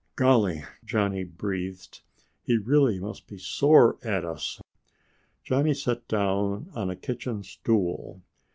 [0.15, 2.01] "Golly!" Johnny breathed.
[2.41, 4.59] "He really must be sore at us."
[5.43, 8.19] Johnny sat down on a kitchen stool.